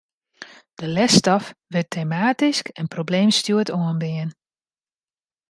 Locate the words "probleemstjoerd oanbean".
2.93-4.29